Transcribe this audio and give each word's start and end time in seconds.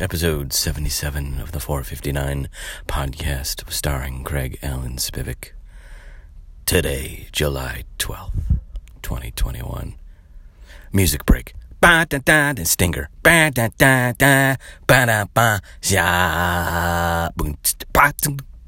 Episode 0.00 0.52
77 0.52 1.38
of 1.40 1.52
the 1.52 1.60
459 1.60 2.48
podcast 2.88 3.70
starring 3.70 4.24
Craig 4.24 4.58
Allen 4.62 4.96
Spivak. 4.96 5.52
Today, 6.66 7.28
July 7.30 7.84
12th, 8.00 8.58
2021. 9.02 9.94
Music 10.92 11.24
break. 11.24 11.54
Ba 11.80 12.04
da 12.08 12.18
da 12.18 12.52
da 12.52 12.64
stinger. 12.64 13.08
Ba 13.22 13.50
da 13.54 13.68
da 13.78 14.12
da 14.18 14.56
ba 14.88 15.06
da 15.06 15.24
ba 15.32 15.60
ya 15.84 17.30
boom 17.36 17.56
ba 17.92 18.12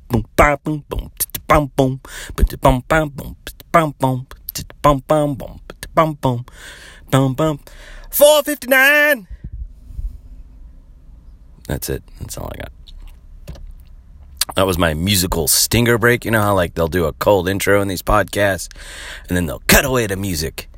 boom 0.09 0.25
ba 0.37 0.57
boom 0.63 0.85
boom 0.89 1.11
bum 1.49 1.71
boom 1.75 2.01
bum 2.63 2.83
bum 2.89 3.11
boom 3.11 3.37
bum 3.73 3.95
bum 3.99 4.27
bum 4.83 5.03
bum 5.11 5.35
boom 5.35 5.61
bum 5.95 6.15
bum 6.21 6.45
bum 7.11 7.35
bum 7.35 7.59
459 8.11 9.27
that's 11.67 11.89
it. 11.89 12.03
That's 12.21 12.37
all 12.39 12.51
I 12.53 12.57
got. 12.59 12.73
That 14.57 14.67
was 14.67 14.79
my 14.79 14.95
musical 14.95 15.49
stinger 15.49 15.99
break. 15.99 16.25
You 16.25 16.31
know 16.31 16.43
how 16.43 16.55
like 16.55 16.75
they'll 16.75 16.89
do 16.89 17.07
a 17.07 17.13
cold 17.15 17.49
intro 17.49 17.81
in 17.81 17.89
these 17.89 18.03
podcasts 18.03 18.69
and 19.29 19.37
then 19.37 19.47
they'll 19.47 19.63
cut 19.67 19.85
away 19.85 20.07
to 20.07 20.17
music. 20.17 20.69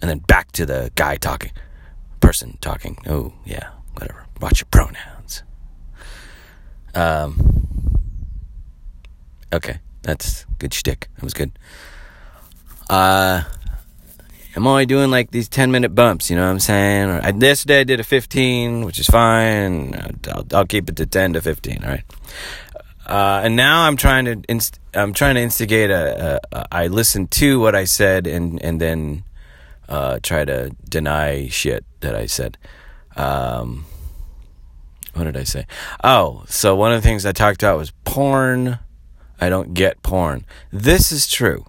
And 0.00 0.10
then 0.10 0.18
back 0.18 0.52
to 0.52 0.64
the 0.64 0.90
guy 0.94 1.16
talking. 1.16 1.52
Person 2.20 2.56
talking. 2.60 2.96
Oh, 3.06 3.34
yeah, 3.44 3.70
whatever. 3.94 4.26
Watch 4.40 4.60
your 4.60 4.68
pronouns. 4.70 5.42
Um 6.94 7.66
Okay, 9.52 9.80
that's 10.02 10.46
good 10.58 10.72
shtick. 10.72 11.08
That 11.16 11.24
was 11.24 11.34
good. 11.34 11.50
Uh 12.88 13.42
I'm 14.54 14.66
only 14.66 14.86
doing 14.86 15.10
like 15.10 15.30
these 15.30 15.48
10 15.48 15.72
minute 15.72 15.94
bumps, 15.94 16.28
you 16.28 16.36
know 16.36 16.44
what 16.44 16.50
I'm 16.50 16.60
saying? 16.60 17.10
I, 17.10 17.30
yesterday 17.30 17.80
I 17.80 17.84
did 17.84 18.00
a 18.00 18.04
15, 18.04 18.84
which 18.84 18.98
is 18.98 19.06
fine. 19.06 19.94
I'll, 20.30 20.46
I'll 20.52 20.66
keep 20.66 20.88
it 20.90 20.96
to 20.96 21.06
10 21.06 21.34
to 21.34 21.40
15, 21.40 21.82
all 21.82 21.90
right? 21.90 22.04
Uh, 23.06 23.40
and 23.44 23.56
now 23.56 23.82
I'm 23.86 23.96
trying 23.96 24.26
to 24.26 24.42
inst- 24.48 24.78
I'm 24.94 25.12
trying 25.12 25.34
to 25.34 25.40
instigate 25.40 25.90
a, 25.90 26.40
a, 26.52 26.58
a 26.58 26.68
I 26.70 26.86
listen 26.86 27.26
to 27.28 27.58
what 27.58 27.74
I 27.74 27.84
said 27.84 28.28
and 28.28 28.62
and 28.62 28.80
then 28.80 29.24
uh, 29.88 30.20
try 30.22 30.44
to 30.44 30.70
deny 30.88 31.48
shit 31.48 31.84
that 32.00 32.14
I 32.14 32.26
said. 32.26 32.58
Um, 33.16 33.86
what 35.14 35.24
did 35.24 35.36
I 35.36 35.44
say? 35.44 35.66
Oh, 36.02 36.44
so 36.46 36.76
one 36.76 36.92
of 36.92 37.02
the 37.02 37.06
things 37.06 37.26
I 37.26 37.32
talked 37.32 37.62
about 37.62 37.76
was 37.76 37.92
porn. 38.04 38.78
I 39.40 39.48
don't 39.48 39.74
get 39.74 40.02
porn. 40.02 40.46
This 40.70 41.10
is 41.10 41.26
true. 41.26 41.66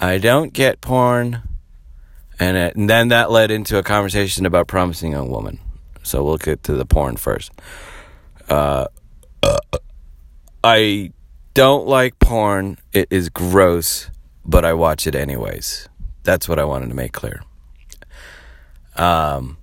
I 0.00 0.16
don't 0.16 0.54
get 0.54 0.80
porn 0.80 1.42
and, 2.40 2.56
it, 2.56 2.74
and 2.74 2.88
then 2.88 3.08
that 3.08 3.30
led 3.30 3.50
into 3.50 3.78
a 3.78 3.82
conversation 3.82 4.46
about 4.46 4.66
promising 4.66 5.14
a 5.14 5.24
woman. 5.24 5.60
So 6.02 6.24
we'll 6.24 6.38
get 6.38 6.62
to 6.64 6.72
the 6.72 6.86
porn 6.86 7.16
first. 7.16 7.52
Uh, 8.48 8.86
uh, 9.42 9.58
I 10.64 11.12
don't 11.54 11.86
like 11.86 12.18
porn. 12.18 12.78
It 12.92 13.08
is 13.10 13.28
gross, 13.28 14.10
but 14.44 14.64
I 14.64 14.72
watch 14.72 15.06
it 15.06 15.14
anyways. 15.14 15.88
That's 16.22 16.48
what 16.48 16.58
I 16.58 16.64
wanted 16.64 16.88
to 16.88 16.94
make 16.94 17.12
clear. 17.12 17.42
Um, 18.96 19.58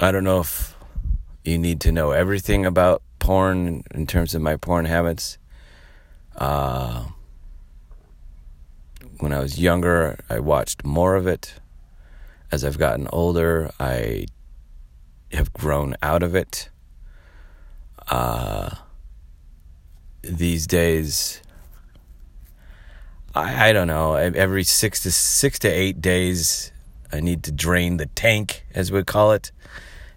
I 0.00 0.10
don't 0.10 0.24
know 0.24 0.40
if 0.40 0.76
you 1.44 1.58
need 1.58 1.80
to 1.82 1.92
know 1.92 2.10
everything 2.10 2.66
about 2.66 3.02
porn 3.18 3.84
in 3.92 4.06
terms 4.06 4.34
of 4.34 4.42
my 4.42 4.56
porn 4.56 4.86
habits. 4.86 5.38
Uh, 6.36 7.06
when 9.20 9.32
I 9.32 9.40
was 9.40 9.58
younger, 9.58 10.18
I 10.28 10.40
watched 10.40 10.84
more 10.84 11.16
of 11.16 11.26
it. 11.26 11.54
As 12.52 12.64
I've 12.64 12.78
gotten 12.78 13.08
older, 13.12 13.70
I 13.78 14.26
have 15.32 15.52
grown 15.52 15.94
out 16.02 16.22
of 16.22 16.34
it. 16.34 16.68
Uh, 18.08 18.70
these 20.22 20.66
days, 20.66 21.40
I, 23.34 23.68
I 23.68 23.72
don't 23.72 23.86
know. 23.86 24.14
Every 24.14 24.64
six 24.64 25.02
to 25.04 25.12
six 25.12 25.58
to 25.60 25.68
eight 25.68 26.00
days, 26.00 26.72
I 27.12 27.20
need 27.20 27.44
to 27.44 27.52
drain 27.52 27.98
the 27.98 28.06
tank, 28.06 28.64
as 28.74 28.90
we 28.90 29.04
call 29.04 29.32
it, 29.32 29.52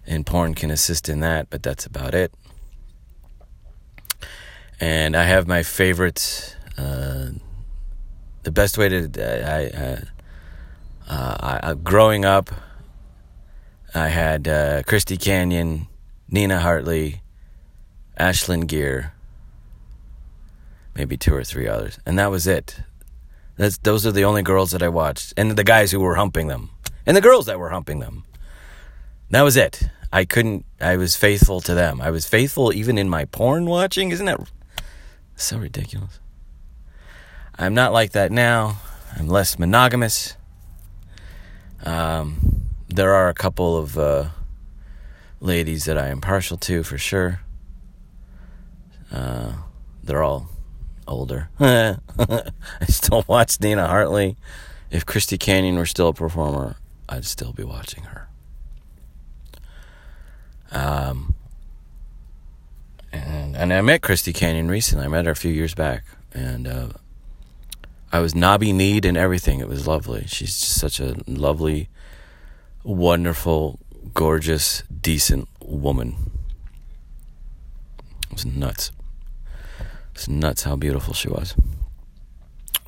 and 0.06 0.26
porn 0.26 0.54
can 0.54 0.70
assist 0.70 1.08
in 1.08 1.20
that. 1.20 1.50
But 1.50 1.62
that's 1.62 1.86
about 1.86 2.14
it. 2.14 2.32
And 4.80 5.16
I 5.16 5.24
have 5.24 5.46
my 5.46 5.62
favorites. 5.62 6.56
Uh, 6.76 7.30
the 8.44 8.52
best 8.52 8.78
way 8.78 8.88
to 8.88 9.10
I, 9.18 10.04
I, 11.08 11.12
uh, 11.12 11.60
I, 11.62 11.74
growing 11.74 12.24
up, 12.24 12.50
I 13.94 14.08
had 14.08 14.46
uh, 14.46 14.82
Christy 14.84 15.16
Canyon, 15.16 15.88
Nina 16.28 16.60
Hartley, 16.60 17.22
Ashlyn 18.18 18.66
Gere, 18.66 19.10
maybe 20.94 21.16
two 21.16 21.34
or 21.34 21.44
three 21.44 21.66
others, 21.66 21.98
and 22.06 22.18
that 22.18 22.30
was 22.30 22.46
it. 22.46 22.80
That's, 23.56 23.78
those 23.78 24.06
are 24.06 24.12
the 24.12 24.24
only 24.24 24.42
girls 24.42 24.72
that 24.72 24.82
I 24.82 24.88
watched, 24.88 25.34
and 25.36 25.52
the 25.52 25.64
guys 25.64 25.90
who 25.90 26.00
were 26.00 26.16
humping 26.16 26.48
them, 26.48 26.70
and 27.06 27.16
the 27.16 27.20
girls 27.20 27.46
that 27.46 27.58
were 27.58 27.70
humping 27.70 28.00
them. 28.00 28.24
That 29.30 29.42
was 29.42 29.56
it. 29.56 29.88
I 30.12 30.24
couldn't. 30.24 30.64
I 30.80 30.96
was 30.96 31.16
faithful 31.16 31.60
to 31.62 31.74
them. 31.74 32.00
I 32.00 32.10
was 32.10 32.24
faithful 32.24 32.72
even 32.72 32.98
in 32.98 33.08
my 33.08 33.24
porn 33.24 33.66
watching. 33.66 34.12
Isn't 34.12 34.26
that 34.26 34.40
so 35.34 35.58
ridiculous? 35.58 36.20
I'm 37.58 37.74
not 37.74 37.92
like 37.92 38.12
that 38.12 38.32
now. 38.32 38.78
I'm 39.16 39.28
less 39.28 39.58
monogamous. 39.58 40.36
Um, 41.84 42.66
there 42.88 43.12
are 43.12 43.28
a 43.28 43.34
couple 43.34 43.76
of 43.76 43.96
uh, 43.96 44.28
ladies 45.40 45.84
that 45.84 45.96
I 45.96 46.08
am 46.08 46.20
partial 46.20 46.56
to 46.58 46.82
for 46.82 46.98
sure. 46.98 47.40
Uh, 49.12 49.52
they're 50.02 50.22
all 50.22 50.48
older. 51.06 51.48
I 51.60 51.96
still 52.88 53.24
watch 53.28 53.60
Nina 53.60 53.86
Hartley. 53.86 54.36
If 54.90 55.06
Christy 55.06 55.38
Canyon 55.38 55.76
were 55.76 55.86
still 55.86 56.08
a 56.08 56.14
performer, 56.14 56.76
I'd 57.08 57.24
still 57.24 57.52
be 57.52 57.64
watching 57.64 58.04
her. 58.04 58.28
Um, 60.72 61.34
and 63.12 63.56
and 63.56 63.72
I 63.72 63.80
met 63.80 64.02
Christy 64.02 64.32
Canyon 64.32 64.68
recently. 64.68 65.04
I 65.04 65.08
met 65.08 65.26
her 65.26 65.32
a 65.32 65.36
few 65.36 65.52
years 65.52 65.74
back, 65.74 66.04
and 66.32 66.66
uh, 66.66 66.88
I 68.14 68.20
was 68.20 68.32
knobby 68.32 68.72
kneed 68.72 69.04
and 69.04 69.16
everything. 69.16 69.58
It 69.58 69.66
was 69.66 69.88
lovely. 69.88 70.22
She's 70.28 70.60
just 70.60 70.78
such 70.78 71.00
a 71.00 71.16
lovely, 71.26 71.88
wonderful, 72.84 73.80
gorgeous, 74.14 74.84
decent 74.88 75.48
woman. 75.60 76.14
It 78.30 78.34
was 78.34 78.46
nuts. 78.46 78.92
It 79.80 80.14
was 80.14 80.28
nuts 80.28 80.62
how 80.62 80.76
beautiful 80.76 81.12
she 81.12 81.28
was. 81.28 81.56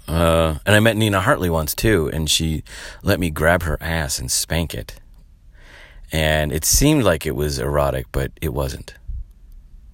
Uh, 0.06 0.59
and 0.64 0.76
I 0.76 0.78
met 0.78 0.97
Nina 0.97 1.20
Hartley 1.20 1.50
once 1.50 1.75
too, 1.75 2.08
and 2.12 2.31
she 2.31 2.62
let 3.03 3.19
me 3.19 3.28
grab 3.28 3.64
her 3.64 3.78
ass 3.81 4.20
and 4.20 4.31
spank 4.31 4.75
it. 4.75 5.00
And 6.12 6.53
it 6.53 6.64
seemed 6.64 7.03
like 7.03 7.26
it 7.26 7.34
was 7.34 7.58
erotic, 7.58 8.06
but 8.12 8.31
it 8.41 8.54
wasn't 8.54 8.94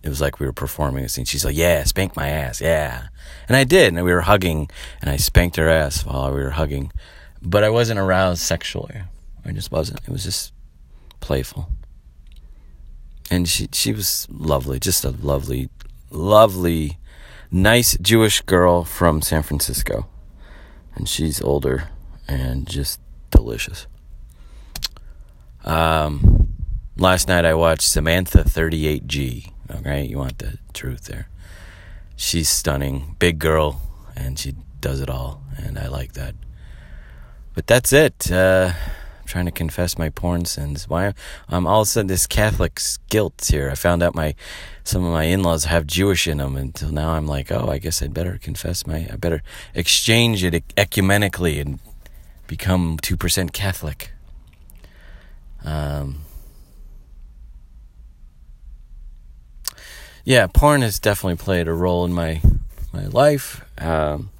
it 0.02 0.08
was 0.08 0.20
like 0.20 0.40
we 0.40 0.46
were 0.46 0.52
performing 0.52 1.04
a 1.04 1.08
scene. 1.08 1.24
She's 1.24 1.44
like, 1.44 1.56
"Yeah, 1.56 1.84
spank 1.84 2.16
my 2.16 2.28
ass, 2.28 2.60
yeah," 2.60 3.08
and 3.48 3.56
I 3.56 3.64
did, 3.64 3.94
and 3.94 4.04
we 4.04 4.12
were 4.12 4.22
hugging, 4.22 4.70
and 5.00 5.10
I 5.10 5.16
spanked 5.16 5.56
her 5.56 5.68
ass 5.68 6.04
while 6.04 6.32
we 6.32 6.42
were 6.42 6.50
hugging, 6.50 6.92
but 7.40 7.62
I 7.62 7.70
wasn't 7.70 8.00
aroused 8.00 8.40
sexually. 8.40 9.02
I 9.44 9.52
just 9.52 9.70
wasn't. 9.70 10.00
It 10.00 10.10
was 10.10 10.24
just 10.24 10.52
playful, 11.20 11.68
and 13.30 13.48
she 13.48 13.68
she 13.72 13.92
was 13.92 14.26
lovely, 14.30 14.80
just 14.80 15.04
a 15.04 15.10
lovely, 15.10 15.70
lovely, 16.10 16.98
nice 17.50 17.96
Jewish 17.98 18.40
girl 18.40 18.84
from 18.84 19.22
San 19.22 19.42
Francisco, 19.42 20.08
and 20.96 21.08
she's 21.08 21.40
older 21.40 21.88
and 22.26 22.68
just 22.68 23.00
delicious. 23.30 23.86
Um, 25.64 26.48
last 26.96 27.28
night 27.28 27.44
I 27.44 27.54
watched 27.54 27.82
Samantha 27.82 28.38
38G 28.38 29.52
Okay, 29.74 30.04
you 30.04 30.18
want 30.18 30.38
the 30.38 30.58
truth 30.74 31.06
there. 31.06 31.28
She's 32.16 32.48
stunning, 32.48 33.16
big 33.18 33.38
girl, 33.38 33.80
and 34.14 34.38
she 34.38 34.54
does 34.80 35.00
it 35.00 35.08
all, 35.08 35.42
and 35.56 35.78
I 35.78 35.88
like 35.88 36.12
that. 36.12 36.34
But 37.54 37.66
that's 37.66 37.92
it. 37.92 38.30
Uh, 38.30 38.72
I'm 39.20 39.26
trying 39.26 39.46
to 39.46 39.50
confess 39.50 39.98
my 39.98 40.10
porn 40.10 40.44
sins. 40.44 40.88
Why? 40.88 41.14
I'm 41.48 41.66
all 41.66 41.82
of 41.82 41.86
a 41.86 41.90
sudden 41.90 42.08
this 42.08 42.26
Catholic 42.26 42.80
guilt 43.08 43.48
here. 43.50 43.70
I 43.70 43.74
found 43.74 44.02
out 44.02 44.14
my 44.14 44.34
some 44.84 45.04
of 45.04 45.12
my 45.12 45.24
in-laws 45.24 45.64
have 45.64 45.86
Jewish 45.86 46.26
in 46.26 46.38
them. 46.38 46.56
Until 46.56 46.92
now, 46.92 47.10
I'm 47.10 47.26
like, 47.26 47.50
oh, 47.50 47.68
I 47.68 47.78
guess 47.78 48.02
I'd 48.02 48.14
better 48.14 48.38
confess 48.38 48.86
my. 48.86 49.08
I 49.12 49.16
better 49.16 49.42
exchange 49.74 50.44
it 50.44 50.66
ecumenically 50.76 51.60
and 51.60 51.78
become 52.46 52.98
two 53.00 53.16
percent 53.16 53.52
Catholic. 53.52 54.12
Um, 55.64 56.22
yeah, 60.24 60.46
porn 60.46 60.82
has 60.82 60.98
definitely 60.98 61.42
played 61.42 61.68
a 61.68 61.72
role 61.72 62.04
in 62.04 62.12
my 62.12 62.40
my 62.92 63.06
life. 63.06 63.64
Um, 63.78 64.30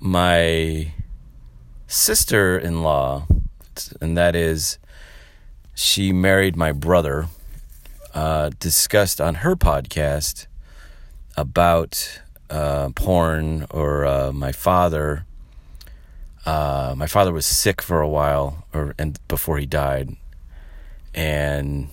my 0.00 0.92
sister-in-law 1.86 3.26
and 4.00 4.16
that 4.16 4.34
is 4.34 4.78
she 5.74 6.12
married 6.12 6.56
my 6.56 6.72
brother, 6.72 7.28
uh, 8.14 8.50
discussed 8.58 9.20
on 9.20 9.36
her 9.36 9.54
podcast 9.54 10.46
about 11.36 12.20
uh, 12.50 12.90
porn 12.94 13.66
or 13.70 14.04
uh, 14.04 14.32
my 14.32 14.50
father. 14.50 15.24
Uh, 16.44 16.94
my 16.96 17.06
father 17.06 17.32
was 17.32 17.46
sick 17.46 17.80
for 17.82 18.00
a 18.00 18.08
while, 18.08 18.64
or 18.72 18.94
and 18.98 19.18
before 19.28 19.58
he 19.58 19.66
died, 19.66 20.16
and 21.14 21.88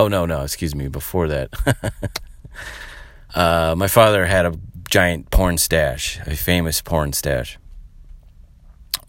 oh 0.00 0.08
no, 0.08 0.26
no, 0.26 0.42
excuse 0.42 0.74
me, 0.74 0.88
before 0.88 1.28
that, 1.28 1.50
uh, 3.34 3.74
my 3.76 3.86
father 3.86 4.26
had 4.26 4.46
a 4.46 4.54
giant 4.88 5.30
porn 5.30 5.58
stash, 5.58 6.18
a 6.26 6.34
famous 6.34 6.80
porn 6.80 7.12
stash, 7.12 7.58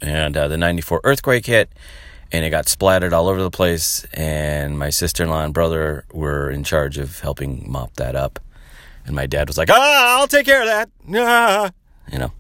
and 0.02 0.36
uh, 0.38 0.48
the 0.48 0.58
'94 0.58 1.02
earthquake 1.04 1.46
hit, 1.46 1.72
and 2.32 2.46
it 2.46 2.50
got 2.50 2.68
splattered 2.68 3.14
all 3.14 3.28
over 3.28 3.42
the 3.42 3.52
place, 3.52 4.06
and 4.14 4.78
my 4.78 4.90
sister-in-law 4.90 5.44
and 5.44 5.54
brother 5.54 6.06
were 6.14 6.50
in 6.50 6.64
charge 6.64 6.98
of 6.98 7.20
helping 7.20 7.72
mop 7.72 7.94
that 7.96 8.16
up 8.16 8.40
and 9.06 9.16
my 9.16 9.26
dad 9.26 9.48
was 9.48 9.58
like, 9.58 9.70
ah, 9.70 10.20
I'll 10.20 10.28
take 10.28 10.46
care 10.46 10.62
of 10.62 10.68
that. 10.68 10.90
Ah, 11.16 11.72
you 12.12 12.20
know. 12.20 12.32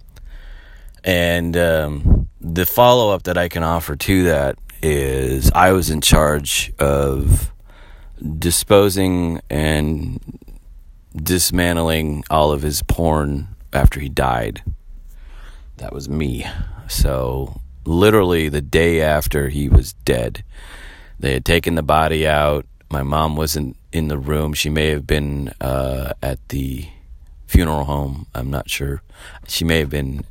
And 1.04 1.58
um, 1.58 2.30
the 2.40 2.66
follow 2.66 3.14
up 3.14 3.24
that 3.24 3.38
I 3.38 3.50
can 3.50 3.64
offer 3.64 3.96
to 3.96 4.24
that 4.24 4.58
is 4.82 5.52
I 5.52 5.72
was 5.72 5.90
in 5.90 6.02
charge 6.02 6.72
of 6.80 7.51
disposing 8.22 9.42
and 9.50 10.20
dismantling 11.16 12.24
all 12.30 12.52
of 12.52 12.62
his 12.62 12.84
porn 12.84 13.48
after 13.74 14.00
he 14.00 14.10
died. 14.10 14.64
That 15.78 15.94
was 15.94 16.08
me. 16.08 16.46
So, 16.88 17.62
literally, 17.86 18.50
the 18.50 18.62
day 18.62 19.02
after 19.02 19.50
he 19.50 19.68
was 19.70 19.94
dead, 20.06 20.44
they 21.20 21.34
had 21.34 21.46
taken 21.46 21.76
the 21.76 21.84
body 21.84 22.28
out. 22.28 22.66
My 22.90 23.04
mom 23.04 23.36
wasn't 23.36 23.78
in 23.92 24.08
the 24.08 24.18
room. 24.18 24.54
She 24.54 24.70
may 24.70 24.88
have 24.88 25.08
been 25.08 25.54
uh, 25.62 26.14
at 26.22 26.40
the 26.50 26.88
funeral 27.48 27.86
home. 27.86 28.28
I'm 28.34 28.50
not 28.50 28.70
sure. 28.70 29.02
She 29.48 29.66
may 29.66 29.80
have 29.80 29.90
been. 29.90 30.26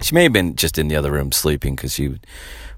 She 0.00 0.14
may 0.14 0.24
have 0.24 0.32
been 0.32 0.56
just 0.56 0.78
in 0.78 0.88
the 0.88 0.96
other 0.96 1.12
room 1.12 1.30
sleeping 1.30 1.76
because 1.76 2.00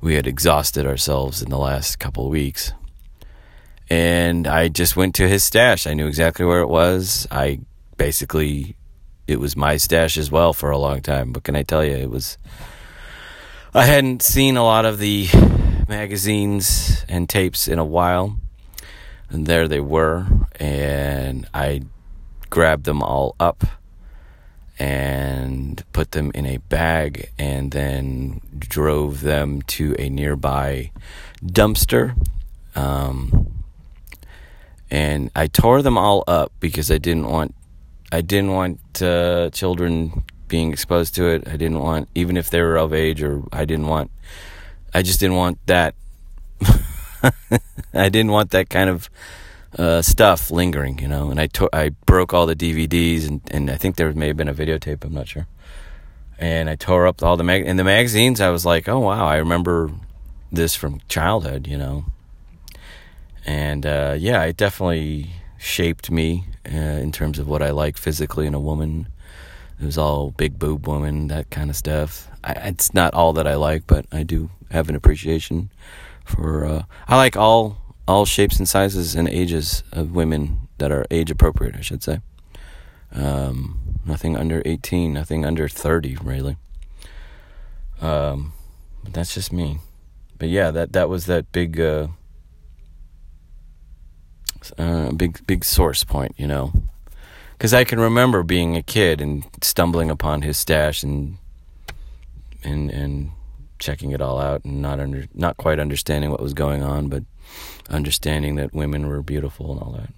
we 0.01 0.15
had 0.15 0.27
exhausted 0.27 0.87
ourselves 0.87 1.41
in 1.41 1.49
the 1.49 1.59
last 1.59 1.99
couple 1.99 2.27
of 2.27 2.31
weeks. 2.31 2.73
And 3.91 4.47
I 4.47 4.69
just 4.69 4.97
went 4.97 5.15
to 5.17 5.29
his 5.29 5.45
stash. 5.45 5.87
I 5.87 5.95
knew 5.95 6.07
exactly 6.07 6.47
where 6.47 6.61
it 6.61 6.69
was. 6.69 7.27
I 7.31 7.61
basically, 7.97 8.77
it 9.27 9.39
was 9.39 9.57
my 9.57 9.77
stash 9.77 10.17
as 10.17 10.31
well 10.31 10.53
for 10.53 10.71
a 10.71 10.79
long 10.79 11.03
time. 11.03 11.33
But 11.33 11.45
can 11.45 11.57
I 11.57 11.63
tell 11.63 11.85
you, 11.85 11.97
it 11.97 12.11
was. 12.11 12.39
I 13.75 13.85
hadn't 13.85 14.23
seen 14.23 14.57
a 14.57 14.65
lot 14.65 14.85
of 14.85 14.99
the 14.99 15.29
magazines 15.89 17.05
and 17.09 17.29
tapes 17.29 17.69
in 17.69 17.79
a 17.79 17.85
while 17.85 18.39
and 19.35 19.47
there 19.47 19.67
they 19.67 19.81
were, 19.81 20.27
and 20.61 21.49
I 21.53 21.83
grabbed 22.51 22.85
them 22.85 23.03
all 23.03 23.35
up 23.41 23.65
and 24.79 25.85
put 25.93 26.13
them 26.13 26.31
in 26.35 26.47
a 26.47 26.59
bag 26.59 27.31
and 27.39 27.73
then 27.73 28.41
drove 28.57 29.23
them 29.23 29.63
to 29.63 29.95
a 29.99 30.09
nearby 30.09 30.91
dumpster. 31.45 32.17
Um, 32.77 33.54
and 34.91 35.31
I 35.35 35.47
tore 35.47 35.83
them 35.83 35.99
all 35.99 36.25
up 36.27 36.53
because 36.61 36.91
I 36.91 36.99
didn't 36.99 37.29
want 37.29 37.55
I 38.13 38.21
didn't 38.21 38.53
want 38.53 39.03
uh, 39.03 39.51
children 39.51 40.25
being 40.47 40.73
exposed 40.73 41.15
to 41.17 41.27
it. 41.27 41.49
I 41.49 41.57
didn't 41.57 41.81
want 41.81 42.09
even 42.15 42.37
if 42.37 42.51
they 42.51 42.63
were 42.63 42.77
of 42.77 42.93
age 42.93 43.23
or 43.23 43.43
I 43.53 43.65
didn't 43.65 43.87
want 43.87 44.11
I 44.93 45.03
just 45.03 45.21
didn't 45.21 45.37
want 45.37 45.59
that 45.67 45.95
I 47.95 48.09
didn't 48.09 48.33
want 48.33 48.51
that 48.51 48.71
kind 48.71 48.91
of 48.91 49.11
uh, 49.79 50.03
stuff 50.03 50.51
lingering, 50.51 50.99
you 50.99 51.09
know. 51.09 51.31
And 51.31 51.41
I 51.41 51.47
to- 51.49 51.71
I 51.73 51.91
broke 52.07 52.33
all 52.33 52.47
the 52.47 52.57
DVDs, 52.57 53.27
and, 53.27 53.41
and 53.51 53.71
I 53.71 53.77
think 53.77 53.97
there 53.97 54.13
may 54.13 54.29
have 54.29 54.37
been 54.37 54.49
a 54.49 54.55
videotape. 54.55 55.05
I'm 55.05 55.15
not 55.15 55.29
sure. 55.29 55.47
And 56.39 56.69
I 56.69 56.77
tore 56.77 57.07
up 57.07 57.23
all 57.23 57.37
the 57.37 57.45
mag 57.45 57.65
in 57.67 57.77
the 57.77 57.85
magazines. 57.85 58.41
I 58.41 58.51
was 58.51 58.65
like, 58.67 58.89
oh 58.89 59.01
wow, 59.01 59.27
I 59.27 59.37
remember 59.37 59.91
this 60.53 60.75
from 60.75 61.01
childhood, 61.09 61.67
you 61.67 61.79
know. 61.79 62.05
And 63.47 63.85
uh, 63.85 64.17
yeah, 64.19 64.43
it 64.45 64.57
definitely 64.57 65.31
shaped 65.59 66.11
me 66.11 66.45
uh, 66.67 66.77
in 66.77 67.13
terms 67.13 67.39
of 67.39 67.49
what 67.49 67.63
I 67.63 67.71
like 67.71 67.97
physically 67.97 68.47
in 68.47 68.55
a 68.55 68.61
woman. 68.61 69.09
It 69.81 69.85
was 69.85 69.99
all 69.99 70.31
big 70.31 70.59
boob 70.59 70.87
woman, 70.87 71.29
that 71.29 71.51
kind 71.51 71.69
of 71.69 71.77
stuff. 71.77 72.29
I, 72.43 72.53
it's 72.53 72.95
not 72.95 73.15
all 73.15 73.33
that 73.35 73.47
I 73.47 73.57
like, 73.57 73.87
but 73.87 74.07
I 74.13 74.23
do 74.23 74.51
have 74.71 74.89
an 74.89 74.95
appreciation 74.95 75.71
for 76.25 76.65
uh, 76.65 76.83
I 77.07 77.17
like 77.17 77.37
all 77.37 77.79
all 78.07 78.25
shapes 78.25 78.59
and 78.59 78.69
sizes 78.69 79.15
and 79.15 79.29
ages 79.29 79.83
of 79.93 80.15
women 80.15 80.61
that 80.79 80.93
are 80.93 81.07
age 81.11 81.31
appropriate, 81.31 81.77
I 81.77 81.81
should 81.81 82.03
say. 82.03 82.21
Um, 83.15 83.79
nothing 84.05 84.37
under 84.37 84.61
18, 84.65 85.13
nothing 85.13 85.45
under 85.47 85.69
30, 85.69 86.17
really. 86.17 86.57
Um, 88.01 88.53
but 89.03 89.15
that's 89.15 89.35
just 89.35 89.53
me. 89.53 89.79
But 90.39 90.49
yeah, 90.49 90.71
that 90.73 90.93
that 90.93 91.09
was 91.09 91.27
that 91.27 91.51
big, 91.53 91.81
uh, 91.81 92.09
uh, 94.79 95.13
big 95.13 95.47
big 95.47 95.65
source 95.65 96.05
point, 96.05 96.35
you 96.37 96.47
know, 96.47 96.73
because 97.53 97.75
I 97.75 97.85
can 97.85 98.01
remember 98.01 98.43
being 98.43 98.77
a 98.77 98.83
kid 98.83 99.21
and 99.21 99.45
stumbling 99.63 100.11
upon 100.11 100.43
his 100.43 100.57
stash 100.57 101.03
and 101.03 101.39
and 102.63 102.91
and 102.91 103.31
checking 103.79 104.13
it 104.13 104.21
all 104.21 104.39
out 104.39 104.65
and 104.65 104.81
not 104.81 105.01
under 105.01 105.27
not 105.35 105.57
quite 105.57 105.79
understanding 105.79 106.31
what 106.31 106.41
was 106.41 106.55
going 106.55 106.83
on, 106.83 107.09
but 107.09 107.25
understanding 107.91 108.57
that 108.57 108.73
women 108.73 109.07
were 109.07 109.23
beautiful 109.23 109.73
and 109.73 109.81
all 109.81 109.93
that. 109.93 110.11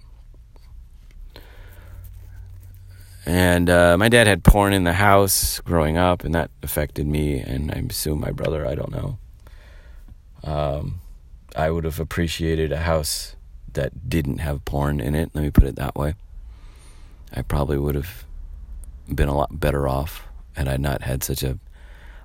And 3.25 3.69
uh, 3.69 3.97
my 3.97 4.07
dad 4.07 4.25
had 4.25 4.45
porn 4.45 4.71
in 4.71 4.85
the 4.85 4.93
house 4.93 5.59
growing 5.59 5.97
up, 5.97 6.23
and 6.23 6.33
that 6.33 6.49
affected 6.63 7.05
me, 7.05 7.39
and 7.39 7.69
I 7.71 7.83
assume 7.89 8.21
my 8.21 8.31
brother. 8.31 8.65
I 8.65 8.73
don't 8.73 8.91
know. 8.91 9.17
Um, 10.45 11.01
I 11.53 11.69
would 11.69 11.83
have 11.83 11.99
appreciated 11.99 12.71
a 12.71 12.77
house 12.77 13.35
that 13.77 14.09
didn't 14.09 14.39
have 14.39 14.65
porn 14.65 14.99
in 14.99 15.15
it. 15.15 15.31
Let 15.33 15.43
me 15.43 15.51
put 15.51 15.63
it 15.63 15.75
that 15.75 15.95
way. 15.95 16.15
I 17.33 17.43
probably 17.43 17.77
would 17.77 17.95
have 17.95 18.25
been 19.13 19.29
a 19.29 19.37
lot 19.37 19.59
better 19.59 19.87
off 19.87 20.27
had 20.55 20.67
I 20.67 20.77
not 20.77 21.03
had 21.03 21.23
such 21.23 21.43
a 21.43 21.59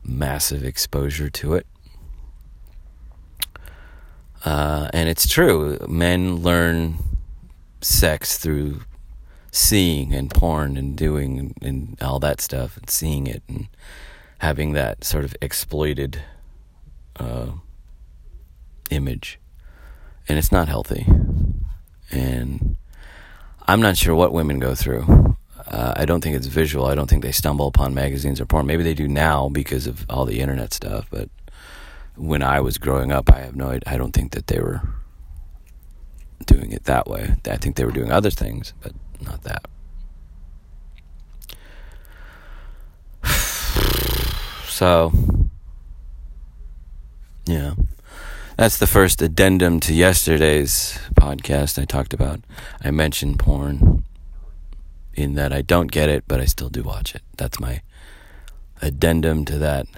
massive 0.02 0.64
exposure 0.64 1.28
to 1.28 1.54
it. 1.54 1.66
Uh, 4.44 4.88
and 4.92 5.08
it's 5.08 5.28
true. 5.28 5.78
Men 5.88 6.36
learn 6.36 6.96
sex 7.80 8.38
through 8.38 8.80
seeing 9.50 10.14
and 10.14 10.30
porn 10.30 10.76
and 10.76 10.96
doing 10.96 11.54
and 11.60 11.96
all 12.00 12.18
that 12.18 12.40
stuff 12.40 12.76
and 12.76 12.88
seeing 12.88 13.26
it 13.26 13.42
and 13.46 13.68
having 14.38 14.72
that 14.72 15.04
sort 15.04 15.24
of 15.24 15.36
exploited 15.42 16.22
uh, 17.20 17.50
image. 18.90 19.38
And 20.28 20.38
it's 20.38 20.50
not 20.50 20.68
healthy. 20.68 21.06
And 22.12 22.76
I'm 23.66 23.80
not 23.80 23.96
sure 23.96 24.14
what 24.14 24.32
women 24.32 24.58
go 24.58 24.74
through. 24.74 25.36
Uh, 25.66 25.94
I 25.96 26.04
don't 26.04 26.22
think 26.22 26.36
it's 26.36 26.46
visual. 26.46 26.86
I 26.86 26.94
don't 26.94 27.08
think 27.08 27.22
they 27.22 27.32
stumble 27.32 27.66
upon 27.66 27.94
magazines 27.94 28.40
or 28.40 28.46
porn. 28.46 28.66
Maybe 28.66 28.82
they 28.82 28.94
do 28.94 29.08
now 29.08 29.48
because 29.48 29.86
of 29.86 30.04
all 30.10 30.26
the 30.26 30.40
internet 30.40 30.74
stuff. 30.74 31.06
But 31.10 31.30
when 32.16 32.42
I 32.42 32.60
was 32.60 32.76
growing 32.78 33.10
up, 33.10 33.32
I 33.32 33.38
have 33.40 33.56
no. 33.56 33.78
I 33.86 33.96
don't 33.96 34.12
think 34.12 34.32
that 34.32 34.48
they 34.48 34.60
were 34.60 34.82
doing 36.44 36.72
it 36.72 36.84
that 36.84 37.06
way. 37.06 37.36
I 37.48 37.56
think 37.56 37.76
they 37.76 37.84
were 37.84 37.92
doing 37.92 38.12
other 38.12 38.30
things, 38.30 38.74
but 38.80 38.92
not 39.20 39.42
that. 39.44 39.66
So, 44.72 45.12
yeah. 47.44 47.74
That's 48.62 48.78
the 48.78 48.86
first 48.86 49.20
addendum 49.20 49.80
to 49.80 49.92
yesterday's 49.92 50.96
podcast. 51.16 51.82
I 51.82 51.84
talked 51.84 52.14
about, 52.14 52.42
I 52.80 52.92
mentioned 52.92 53.40
porn 53.40 54.04
in 55.14 55.34
that 55.34 55.52
I 55.52 55.62
don't 55.62 55.90
get 55.90 56.08
it, 56.08 56.22
but 56.28 56.38
I 56.38 56.44
still 56.44 56.68
do 56.68 56.84
watch 56.84 57.12
it. 57.16 57.22
That's 57.36 57.58
my 57.58 57.82
addendum 58.80 59.44
to 59.46 59.58
that. 59.58 59.88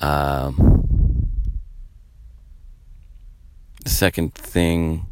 Um, 0.00 1.30
the 3.84 3.88
second 3.88 4.34
thing 4.34 5.06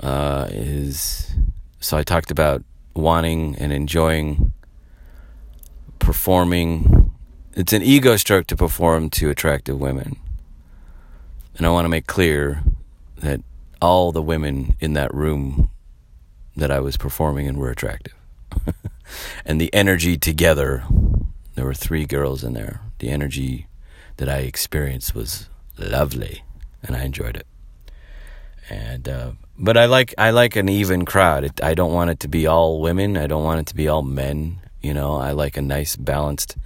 uh, 0.00 0.48
is 0.50 1.34
so 1.80 1.98
I 1.98 2.02
talked 2.02 2.30
about 2.30 2.64
wanting 2.94 3.56
and 3.56 3.74
enjoying 3.74 4.54
performing. 5.98 7.12
It's 7.52 7.74
an 7.74 7.82
ego 7.82 8.16
stroke 8.16 8.46
to 8.46 8.56
perform 8.56 9.10
to 9.10 9.28
attractive 9.28 9.78
women. 9.78 10.16
And 11.56 11.66
I 11.66 11.70
want 11.70 11.84
to 11.84 11.90
make 11.90 12.06
clear 12.06 12.62
that 13.16 13.40
all 13.80 14.12
the 14.12 14.22
women 14.22 14.74
in 14.80 14.94
that 14.94 15.12
room 15.14 15.70
that 16.56 16.70
I 16.70 16.80
was 16.80 16.96
performing 16.96 17.46
in 17.46 17.58
were 17.58 17.70
attractive. 17.70 18.14
and 19.44 19.60
the 19.60 19.72
energy 19.74 20.16
together, 20.16 20.84
there 21.54 21.64
were 21.64 21.74
three 21.74 22.06
girls 22.06 22.42
in 22.44 22.54
there. 22.54 22.80
The 22.98 23.10
energy, 23.10 23.66
that 24.16 24.28
I 24.28 24.38
experienced 24.38 25.14
was 25.14 25.48
lovely, 25.78 26.42
and 26.82 26.96
I 26.96 27.02
enjoyed 27.02 27.36
it. 27.36 27.46
And 28.68 29.08
uh, 29.08 29.32
but 29.58 29.76
I 29.76 29.86
like 29.86 30.14
I 30.18 30.30
like 30.30 30.56
an 30.56 30.68
even 30.68 31.04
crowd. 31.04 31.44
It, 31.44 31.62
I 31.62 31.74
don't 31.74 31.92
want 31.92 32.10
it 32.10 32.20
to 32.20 32.28
be 32.28 32.46
all 32.46 32.80
women. 32.80 33.16
I 33.16 33.26
don't 33.26 33.44
want 33.44 33.60
it 33.60 33.66
to 33.66 33.76
be 33.76 33.88
all 33.88 34.02
men. 34.02 34.58
You 34.82 34.94
know, 34.94 35.16
I 35.16 35.32
like 35.32 35.56
a 35.56 35.62
nice 35.62 35.96
balanced 35.96 36.56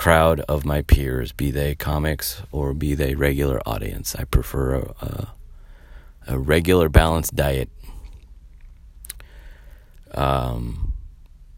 crowd 0.00 0.40
of 0.48 0.64
my 0.64 0.80
peers, 0.80 1.30
be 1.30 1.50
they 1.50 1.74
comics 1.74 2.40
or 2.50 2.72
be 2.72 2.94
they 2.94 3.14
regular 3.14 3.60
audience. 3.66 4.16
I 4.16 4.24
prefer 4.24 4.76
a, 4.76 5.28
a, 6.26 6.38
regular 6.38 6.88
balanced 6.88 7.36
diet. 7.36 7.68
Um, 10.14 10.94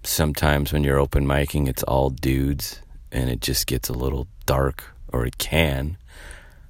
sometimes 0.03 0.73
when 0.73 0.83
you're 0.83 0.99
open 0.99 1.25
micing, 1.25 1.69
it's 1.69 1.85
all 1.85 2.11
dudes, 2.11 2.81
and 3.13 3.31
it 3.31 3.41
just 3.41 3.69
gets 3.69 3.89
a 3.89 3.93
little 3.93 4.27
dark, 4.45 4.93
or 5.13 5.25
it 5.25 5.39
can. 5.39 5.97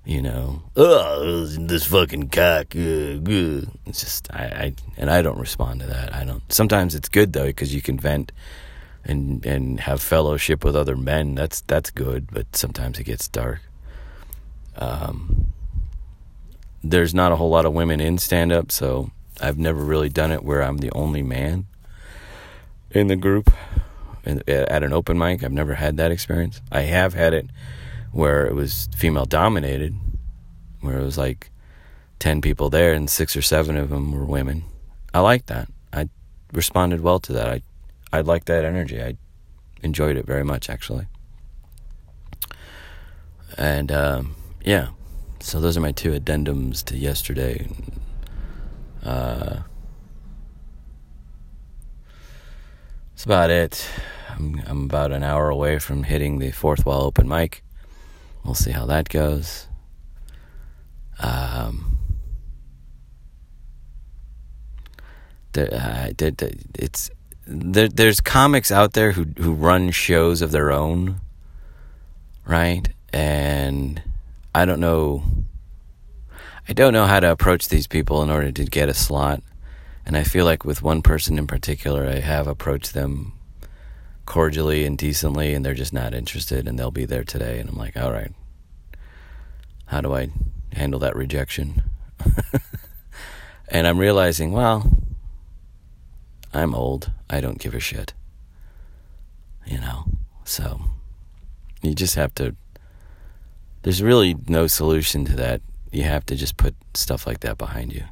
You 0.04 0.20
know, 0.20 0.64
oh, 0.76 1.46
this 1.46 1.86
fucking 1.86 2.28
cock. 2.28 2.74
It's 2.74 4.00
just 4.00 4.30
I, 4.30 4.44
I, 4.44 4.74
and 4.98 5.08
I 5.08 5.22
don't 5.22 5.38
respond 5.38 5.80
to 5.80 5.86
that. 5.86 6.14
I 6.14 6.24
don't. 6.24 6.42
Sometimes 6.52 6.94
it's 6.94 7.08
good 7.08 7.32
though 7.32 7.46
because 7.46 7.74
you 7.74 7.80
can 7.80 7.98
vent 7.98 8.30
and 9.04 9.44
and 9.44 9.80
have 9.80 10.00
fellowship 10.00 10.64
with 10.64 10.76
other 10.76 10.96
men. 10.96 11.34
That's 11.34 11.60
that's 11.62 11.90
good, 11.90 12.28
but 12.32 12.54
sometimes 12.56 12.98
it 12.98 13.04
gets 13.04 13.28
dark. 13.28 13.60
Um, 14.76 15.52
there's 16.82 17.14
not 17.14 17.32
a 17.32 17.36
whole 17.36 17.50
lot 17.50 17.66
of 17.66 17.72
women 17.72 18.00
in 18.00 18.18
stand 18.18 18.52
up, 18.52 18.72
so 18.72 19.10
I've 19.40 19.58
never 19.58 19.82
really 19.82 20.08
done 20.08 20.32
it 20.32 20.42
where 20.44 20.62
I'm 20.62 20.78
the 20.78 20.90
only 20.92 21.22
man 21.22 21.66
in 22.90 23.06
the 23.06 23.16
group 23.16 23.50
at 24.24 24.82
an 24.82 24.92
open 24.92 25.18
mic. 25.18 25.42
I've 25.42 25.52
never 25.52 25.74
had 25.74 25.96
that 25.96 26.10
experience. 26.10 26.60
I 26.70 26.82
have 26.82 27.14
had 27.14 27.34
it 27.34 27.46
where 28.12 28.46
it 28.46 28.54
was 28.54 28.88
female 28.94 29.24
dominated, 29.24 29.94
where 30.80 30.98
it 30.98 31.04
was 31.04 31.18
like 31.18 31.50
10 32.18 32.40
people 32.40 32.70
there 32.70 32.92
and 32.92 33.10
six 33.10 33.36
or 33.36 33.42
seven 33.42 33.76
of 33.76 33.90
them 33.90 34.12
were 34.12 34.24
women. 34.24 34.64
I 35.12 35.20
like 35.20 35.46
that. 35.46 35.68
I 35.92 36.08
responded 36.52 37.00
well 37.00 37.18
to 37.20 37.32
that. 37.32 37.48
I, 37.48 37.62
I 38.12 38.20
liked 38.20 38.46
that 38.46 38.64
energy. 38.64 39.02
I 39.02 39.16
enjoyed 39.82 40.16
it 40.16 40.26
very 40.26 40.44
much, 40.44 40.68
actually. 40.68 41.06
And 43.56 43.90
um, 43.90 44.36
yeah, 44.64 44.88
so 45.40 45.60
those 45.60 45.76
are 45.76 45.80
my 45.80 45.92
two 45.92 46.12
addendums 46.12 46.84
to 46.84 46.96
yesterday. 46.96 47.68
Uh, 49.04 49.60
that's 53.10 53.24
about 53.24 53.50
it. 53.50 53.88
I'm, 54.30 54.62
I'm 54.66 54.84
about 54.84 55.12
an 55.12 55.22
hour 55.22 55.48
away 55.48 55.78
from 55.78 56.04
hitting 56.04 56.38
the 56.38 56.50
fourth 56.50 56.86
wall 56.86 57.02
open 57.02 57.28
mic. 57.28 57.62
We'll 58.44 58.54
see 58.54 58.72
how 58.72 58.86
that 58.86 59.08
goes. 59.08 59.68
Um, 61.18 61.98
the, 65.52 65.74
uh, 65.74 66.08
the, 66.16 66.56
it's 66.74 67.10
there, 67.46 67.88
there's 67.88 68.20
comics 68.20 68.70
out 68.70 68.92
there 68.92 69.12
who 69.12 69.24
who 69.38 69.52
run 69.52 69.90
shows 69.90 70.42
of 70.42 70.52
their 70.52 70.70
own, 70.70 71.20
right? 72.46 72.88
And 73.12 74.02
I 74.54 74.64
don't 74.64 74.80
know. 74.80 75.24
I 76.68 76.72
don't 76.72 76.92
know 76.92 77.06
how 77.06 77.20
to 77.20 77.30
approach 77.30 77.68
these 77.68 77.86
people 77.86 78.22
in 78.22 78.30
order 78.30 78.52
to 78.52 78.64
get 78.64 78.88
a 78.88 78.94
slot. 78.94 79.42
And 80.06 80.16
I 80.16 80.24
feel 80.24 80.44
like 80.44 80.64
with 80.64 80.82
one 80.82 81.02
person 81.02 81.38
in 81.38 81.46
particular, 81.46 82.06
I 82.06 82.20
have 82.20 82.46
approached 82.46 82.94
them 82.94 83.32
cordially 84.26 84.84
and 84.84 84.96
decently, 84.96 85.54
and 85.54 85.64
they're 85.64 85.74
just 85.74 85.92
not 85.92 86.14
interested, 86.14 86.66
and 86.66 86.78
they'll 86.78 86.90
be 86.90 87.04
there 87.04 87.24
today. 87.24 87.58
And 87.58 87.68
I'm 87.68 87.76
like, 87.76 87.96
all 87.96 88.12
right, 88.12 88.32
how 89.86 90.00
do 90.00 90.14
I 90.14 90.30
handle 90.72 91.00
that 91.00 91.16
rejection? 91.16 91.82
and 93.68 93.86
I'm 93.86 93.98
realizing, 93.98 94.52
well, 94.52 94.90
I'm 96.52 96.74
old. 96.74 97.10
I 97.30 97.40
don't 97.40 97.58
give 97.58 97.74
a 97.74 97.80
shit. 97.80 98.14
You 99.66 99.78
know, 99.78 100.04
so 100.44 100.80
you 101.82 101.94
just 101.94 102.14
have 102.16 102.34
to. 102.36 102.56
There's 103.82 104.02
really 104.02 104.36
no 104.48 104.66
solution 104.66 105.24
to 105.26 105.36
that. 105.36 105.60
You 105.90 106.04
have 106.04 106.26
to 106.26 106.36
just 106.36 106.56
put 106.56 106.74
stuff 106.94 107.26
like 107.26 107.40
that 107.40 107.58
behind 107.58 107.92
you. 107.92 108.04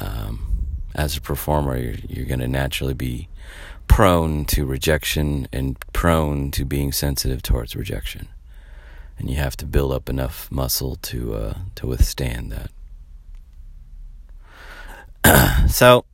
Um, 0.00 0.66
as 0.94 1.16
a 1.16 1.20
performer, 1.20 1.76
you're, 1.76 1.96
you're 2.08 2.26
going 2.26 2.40
to 2.40 2.48
naturally 2.48 2.94
be 2.94 3.28
prone 3.88 4.44
to 4.44 4.64
rejection 4.64 5.48
and 5.52 5.78
prone 5.92 6.50
to 6.52 6.64
being 6.64 6.92
sensitive 6.92 7.42
towards 7.42 7.74
rejection. 7.74 8.28
And 9.18 9.28
you 9.28 9.36
have 9.36 9.56
to 9.56 9.66
build 9.66 9.92
up 9.92 10.08
enough 10.08 10.50
muscle 10.50 10.94
to 10.96 11.34
uh, 11.34 11.54
to 11.74 11.86
withstand 11.88 12.52
that. 12.52 12.70
so, 15.70 16.04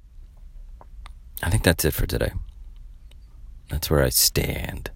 I 1.45 1.51
think 1.51 1.63
that's 1.63 1.85
it 1.85 1.93
for 1.93 2.07
today. 2.07 2.33
That's 3.69 3.91
where 3.91 4.03
I 4.03 4.09
stand. 4.09 4.91